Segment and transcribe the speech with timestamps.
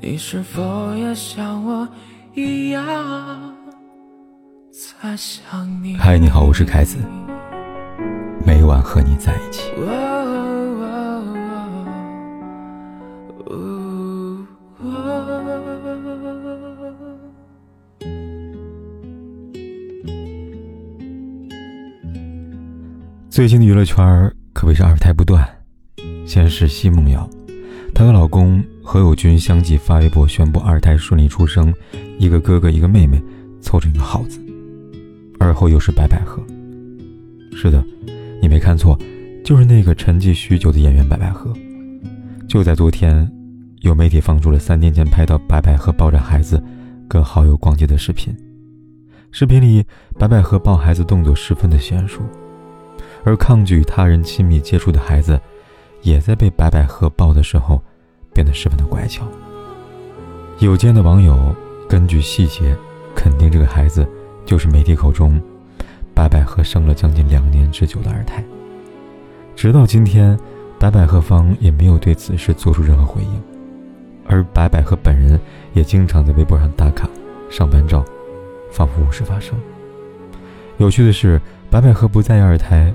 [0.00, 1.88] 你是否也像我
[2.32, 2.84] 一样
[4.70, 5.96] 在想你？
[5.96, 6.98] 嗨，你好，我是凯子，
[8.46, 9.72] 每晚和你在一起。
[23.28, 25.44] 最近的娱乐圈可谓是二胎不断，
[26.24, 27.28] 先是奚梦瑶，
[27.98, 28.62] 她和老公。
[28.80, 31.74] 何猷君相继发微博宣布二胎顺利出生，
[32.16, 33.20] 一个哥哥一个妹妹，
[33.60, 34.40] 凑成一个好字。
[35.40, 36.40] 而后又是白百合。
[37.52, 37.84] 是的，
[38.40, 38.96] 你没看错，
[39.44, 41.52] 就是那个沉寂许久的演员白百合。
[42.48, 43.28] 就在昨天，
[43.80, 46.62] 有媒体放出了三年前拍到白百合抱着孩子
[47.08, 48.32] 跟好友逛街的视频。
[49.32, 49.84] 视频里，
[50.16, 52.22] 白百合抱孩子动作十分的娴熟，
[53.24, 55.38] 而抗拒与他人亲密接触的孩子，
[56.02, 57.82] 也在被白百合抱的时候。
[58.38, 59.26] 变得十分的乖巧。
[60.60, 61.52] 有见的网友
[61.88, 62.76] 根据细节
[63.12, 64.08] 肯定这个孩子
[64.46, 65.42] 就是媒体口中
[66.14, 68.44] 白百合生了将近两年之久的二胎。
[69.56, 70.38] 直到今天，
[70.78, 73.42] 白百合方也没有对此事做出任何回应，
[74.24, 75.40] 而白百合本人
[75.72, 77.10] 也经常在微博上打卡
[77.50, 78.04] 上班照，
[78.70, 79.58] 仿佛无事发生。
[80.76, 82.94] 有趣的是，白百合不在意二胎，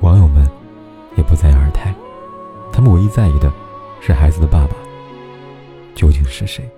[0.00, 0.44] 网友们
[1.16, 1.94] 也不在意二胎，
[2.72, 3.48] 他们唯一在意的。
[4.00, 4.74] 是孩子的爸爸，
[5.94, 6.68] 究竟是谁？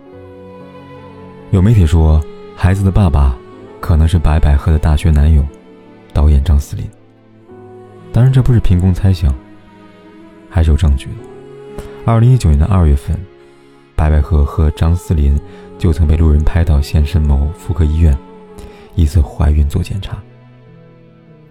[1.53, 2.21] 有媒体说，
[2.57, 3.39] 孩子的爸爸
[3.81, 5.45] 可能是白百合的大学男友，
[6.13, 6.85] 导演张思林。
[8.13, 9.33] 当然，这不是凭空猜想，
[10.51, 11.83] 还是有证据的。
[12.05, 13.17] 二零一九年的二月份，
[13.95, 15.41] 白百合和张思林
[15.79, 18.17] 就曾被路人拍到现身某妇科医院，
[18.97, 20.21] 疑似怀孕做检查。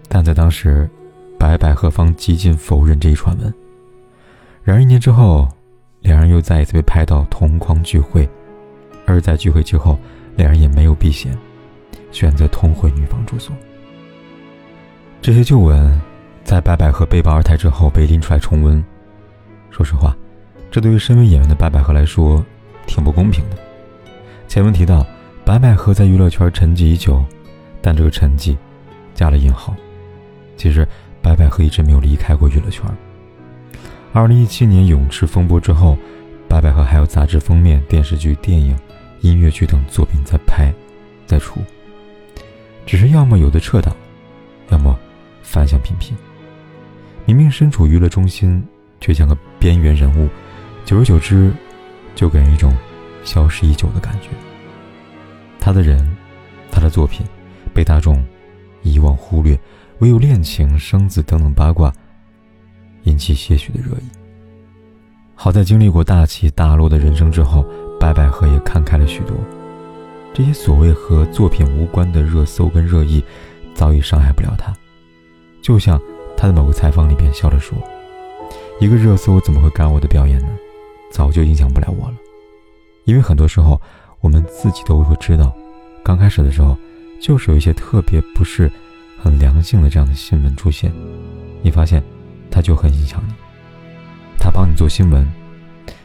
[0.06, 0.88] 但在当时，
[1.38, 3.52] 白百合方极尽否认这一传闻。
[4.62, 5.48] 然而一年之后。
[6.02, 8.28] 两人又再一次被拍到同框聚会，
[9.06, 9.98] 而在聚会之后，
[10.36, 11.36] 两人也没有避嫌，
[12.10, 13.54] 选择同回女方住所。
[15.20, 16.00] 这些旧闻
[16.42, 18.84] 在白百合被曝二胎之后被拎出来重温。
[19.70, 20.14] 说实话，
[20.70, 22.44] 这对于身为演员的白百合来说
[22.86, 23.56] 挺不公平的。
[24.48, 25.06] 前文提到，
[25.44, 27.24] 白百合在娱乐圈沉寂已久，
[27.80, 28.56] 但这个沉寂
[29.14, 29.74] 加了引号。
[30.56, 30.86] 其实，
[31.22, 32.84] 白百合一直没有离开过娱乐圈。
[34.14, 35.96] 二零一七年泳池风波之后，
[36.46, 38.78] 白百合还有杂志封面、电视剧、电影、
[39.22, 40.70] 音乐剧等作品在拍，
[41.24, 41.62] 在出。
[42.84, 43.96] 只是要么有的撤档，
[44.68, 44.94] 要么
[45.42, 46.14] 反响平平。
[47.24, 48.62] 明明身处娱乐中心，
[49.00, 50.28] 却像个边缘人物，
[50.84, 51.50] 久而久之，
[52.14, 52.70] 就给人一种
[53.24, 54.28] 消失已久的感觉。
[55.58, 56.06] 他的人，
[56.70, 57.24] 他的作品，
[57.72, 58.22] 被大众
[58.82, 59.58] 遗忘忽略，
[60.00, 61.90] 唯有恋情、生子等等八卦。
[63.04, 64.08] 引起些许的热议。
[65.34, 67.64] 好在经历过大起大落的人生之后，
[67.98, 69.36] 白百合也看开了许多。
[70.32, 73.22] 这些所谓和作品无关的热搜跟热议，
[73.74, 74.72] 早已伤害不了她。
[75.60, 76.00] 就像
[76.36, 77.76] 她的某个采访里边笑着说
[78.80, 80.48] ：“一个热搜怎么会干我的表演呢？
[81.10, 82.14] 早就影响不了我了。
[83.04, 83.80] 因为很多时候，
[84.20, 85.52] 我们自己都会知道，
[86.04, 86.76] 刚开始的时候，
[87.20, 88.70] 就是有一些特别不是
[89.20, 90.92] 很良性的这样的新闻出现，
[91.62, 92.02] 你发现。”
[92.52, 93.32] 他就很影响你，
[94.38, 95.26] 他帮你做新闻，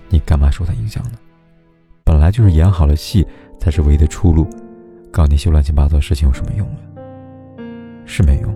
[0.10, 1.20] 你干嘛受他影响呢？
[2.06, 3.28] 本来就是演好了戏
[3.60, 4.48] 才是唯一的出路，
[5.12, 6.80] 搞那些乱七八糟事情有什么用呢？
[8.06, 8.56] 是没用。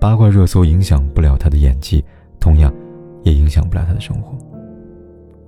[0.00, 2.04] 八卦热搜影响不了他的演技，
[2.38, 2.72] 同样
[3.24, 4.38] 也影响不了他的生活。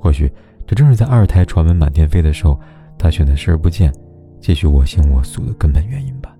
[0.01, 0.31] 或许
[0.67, 2.59] 这正是在二胎传闻满天飞的时候，
[2.99, 3.93] 他选择视而不见，
[4.41, 6.35] 继续我行我素的根本原因吧。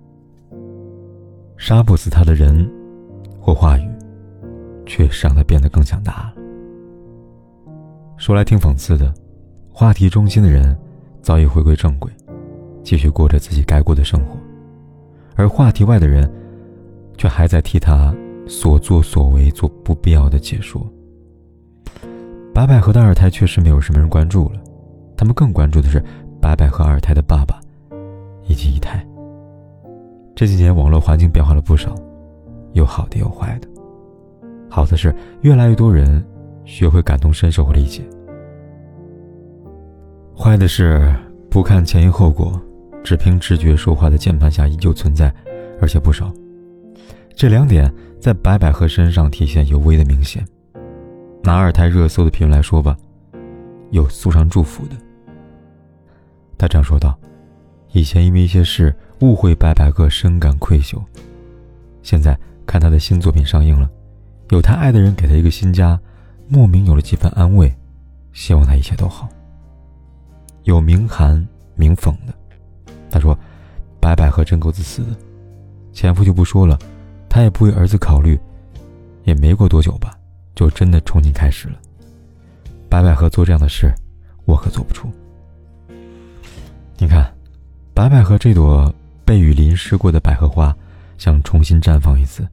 [1.57, 2.69] 杀不死他的人
[3.39, 3.89] 或话语。
[4.89, 6.33] 却让他变得更强大了。
[8.17, 9.13] 说来挺讽刺的，
[9.71, 10.75] 话题中心的人
[11.21, 12.11] 早已回归正轨，
[12.83, 14.35] 继续过着自己该过的生活，
[15.35, 16.29] 而话题外的人，
[17.17, 18.13] 却还在替他
[18.47, 20.85] 所作所为做不必要的解说。
[22.53, 24.59] 白百合的二胎确实没有什么人关注了，
[25.15, 26.03] 他们更关注的是
[26.41, 27.61] 白百合二胎的爸爸
[28.47, 29.05] 以及一胎。
[30.35, 31.95] 这几年网络环境变化了不少，
[32.73, 33.67] 有好的，有坏的。
[34.69, 36.23] 好的是，越来越多人
[36.63, 38.03] 学会感同身受和理解；
[40.37, 41.13] 坏的是，
[41.49, 42.61] 不看前因后果，
[43.03, 45.33] 只凭直觉说话的键盘侠依旧存在，
[45.81, 46.31] 而且不少。
[47.35, 50.45] 这两点在白百合身上体现尤为的明显。
[51.41, 52.95] 拿二胎热搜的评论来说吧，
[53.89, 54.95] 有送上祝福的。
[56.57, 57.17] 他这样说道
[57.91, 61.01] ：“以前因为一些事误会白百合，深感愧疚。
[62.03, 62.37] 现在
[62.67, 63.89] 看他的新作品上映了。”
[64.49, 65.99] 有他爱的人给他一个新家，
[66.47, 67.71] 莫名有了几分安慰，
[68.33, 69.29] 希望他一切都好。
[70.63, 72.33] 有明寒明讽的。
[73.11, 73.37] 他说
[73.99, 75.15] ：“白百合真够自私的，
[75.93, 76.77] 前夫就不说了，
[77.27, 78.39] 她也不为儿子考虑，
[79.23, 80.17] 也没过多久吧，
[80.55, 81.75] 就真的重新开始了。
[82.87, 83.91] 白百合做这样的事，
[84.45, 85.11] 我可做不出。
[86.97, 87.31] 你看，
[87.93, 88.93] 白百合这朵
[89.23, 90.75] 被雨淋湿过的百合花，
[91.17, 92.47] 想重新绽放一次，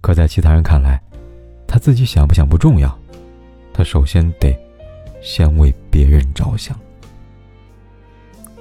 [0.00, 1.00] 可在其他人看来，
[1.74, 2.96] 他自己想不想不重要，
[3.72, 4.56] 他首先得
[5.20, 6.78] 先为别人着想。”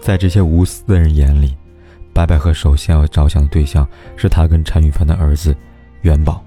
[0.01, 1.55] 在这些无私的人眼里，
[2.11, 3.87] 白百合首先要着想的对象
[4.17, 5.55] 是他跟陈羽凡的儿子
[6.01, 6.43] 元宝。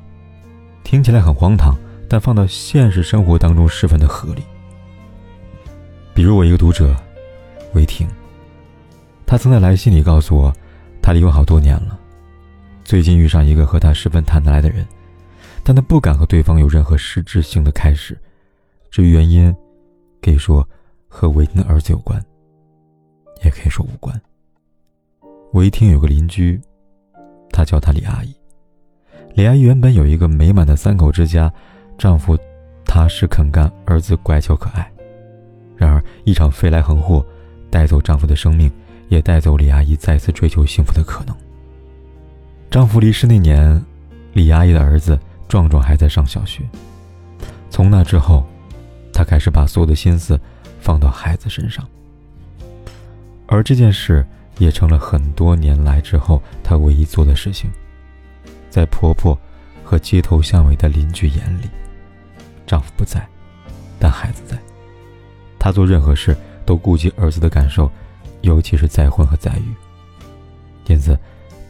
[0.83, 1.73] 听起来很荒唐，
[2.09, 4.43] 但放到现实生活当中十分的合理。
[6.15, 6.97] 比如我一个读者，
[7.75, 8.09] 韦婷，
[9.25, 10.53] 他曾在来信里告诉我，
[11.01, 11.97] 他离婚好多年了，
[12.83, 14.85] 最近遇上一个和他十分谈得来的人，
[15.67, 18.17] 但他不敢和对方有任何实质性的开始。
[18.89, 19.53] 至于原因，
[20.23, 20.67] 可以说
[21.09, 22.25] 和韦婷的儿子有关。
[23.43, 24.19] 也可以说无关。
[25.53, 26.61] 我一听有个邻居，
[27.51, 28.33] 她叫她李阿姨。
[29.35, 31.53] 李阿姨原本有一个美满的三口之家，
[31.99, 32.39] 丈夫
[32.85, 34.89] 踏实肯干，儿子乖巧可爱。
[35.77, 37.27] 然而一场飞来横祸，
[37.71, 38.71] 带走丈夫的生命，
[39.09, 41.37] 也带走李阿姨再次追求幸福的可能。
[42.71, 43.85] 丈夫离世那年，
[44.33, 45.19] 李阿姨的儿子
[45.49, 46.63] 壮壮还在上小学。
[47.71, 48.45] 从那之后，
[49.13, 50.39] 她开始把所有的心思
[50.81, 51.87] 放到孩子身上。
[53.47, 54.27] 而这件事
[54.59, 57.71] 也成了很多年来之后她唯一做的事情。
[58.71, 59.39] 在婆婆
[59.85, 61.69] 和街头巷尾的邻居眼里，
[62.67, 63.27] 丈夫不在，
[63.99, 64.59] 但孩子在。
[65.59, 67.91] 她做任何事都顾及儿子的感受，
[68.43, 69.75] 尤其是再婚和再育。
[70.89, 71.19] 因此，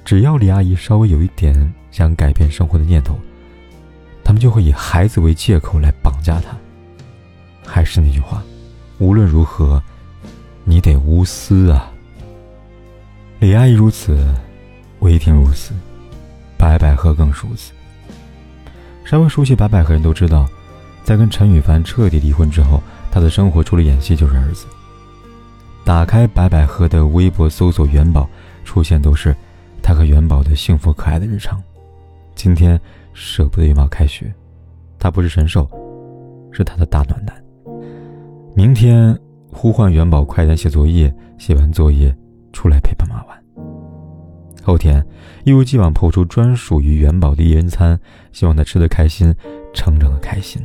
[0.04, 1.54] 只要李阿姨稍微有一点
[1.90, 3.18] 想改变生活的念头，
[4.26, 6.48] 他们就会以孩子为借口来绑架他。
[7.64, 8.42] 还是那句话，
[8.98, 9.80] 无论如何。
[10.68, 11.92] 你得无私啊！
[13.38, 14.34] 李阿姨如此，
[14.98, 15.72] 韦婷如此，
[16.58, 17.70] 白百合更如此。
[19.04, 20.44] 稍微熟悉白百合人都知道，
[21.04, 22.82] 在跟陈羽凡彻底离婚之后，
[23.12, 24.66] 她的生活除了演戏就是儿子。
[25.84, 28.28] 打开白百合的微博搜索“元宝”，
[28.66, 29.32] 出现都是
[29.80, 31.62] 她和元宝的幸福可爱的日常。
[32.34, 32.76] 今天
[33.16, 34.30] 舍不得元宝开学，
[34.98, 35.66] 他不是神兽，
[36.52, 37.34] 是他的大暖男。
[38.54, 39.18] 明天。
[39.52, 42.14] 呼唤元宝快点写作业，写完作业
[42.52, 43.42] 出来陪爸妈玩。
[44.62, 45.02] 后天
[45.44, 47.98] 一如既往抛出专属于元宝的一人餐，
[48.32, 49.34] 希望他吃得开心，
[49.72, 50.62] 成长的开心。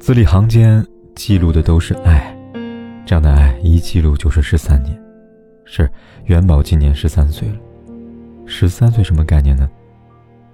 [0.00, 0.84] 字里行间
[1.14, 2.36] 记录的都是爱，
[3.06, 5.00] 这样的爱一记录就是十三年。
[5.64, 5.88] 是
[6.24, 7.56] 元宝今年十三岁了，
[8.46, 9.68] 十三岁什么概念呢？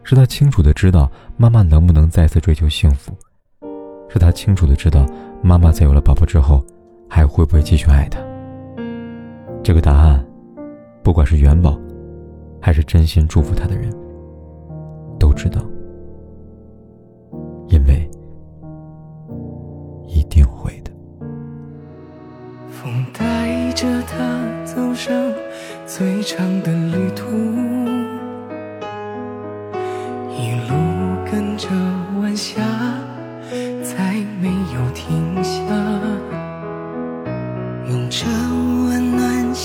[0.02, 3.12] 是他清楚的知道妈妈能不能再次追求幸福，
[4.08, 5.06] 是他清楚的知道
[5.42, 6.64] 妈妈在有了宝宝之后。
[7.12, 8.20] 还会不会继续爱他？
[9.64, 10.24] 这个答案，
[11.02, 11.76] 不管是元宝，
[12.62, 13.92] 还是真心祝福他的人，
[15.18, 15.60] 都知道，
[17.66, 18.08] 因为
[20.06, 20.92] 一定会的。
[22.68, 25.12] 风带着他走上
[25.84, 27.26] 最长的旅途，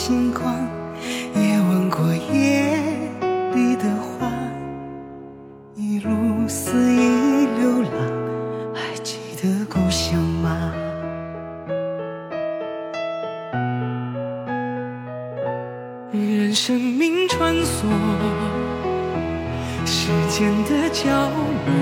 [0.07, 0.53] 星光，
[1.33, 2.77] 也吻过夜
[3.55, 4.31] 里的花，
[5.73, 7.89] 一路肆意流浪，
[8.71, 10.71] 还记得故乡吗？
[16.11, 17.87] 任生命穿梭
[19.87, 21.09] 时间的角
[21.65, 21.73] 落，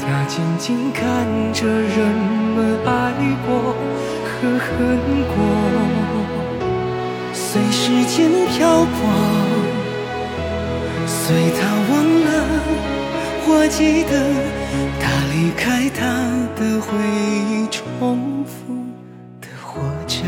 [0.00, 1.98] 他静静看着人
[2.56, 3.12] 们爱
[3.46, 3.74] 过。
[4.36, 4.58] 和恨
[5.28, 5.34] 过，
[7.54, 8.90] 随时间漂泊，
[11.06, 11.92] 随他忘
[12.24, 12.28] 了
[13.46, 14.10] 或记得，
[15.00, 16.02] 他离开他
[16.56, 16.88] 的回
[17.48, 18.74] 忆，重复
[19.40, 20.24] 的活着，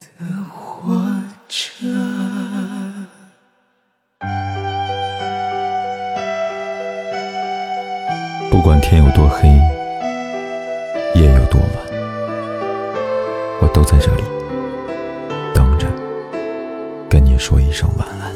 [0.00, 0.06] 的
[0.52, 1.00] 活
[1.48, 1.88] 着。
[8.50, 9.48] 不管天有多黑。
[11.14, 11.83] 夜有多晚，
[13.74, 14.22] 都在这里
[15.52, 15.86] 等着，
[17.10, 18.33] 跟你说一声晚安。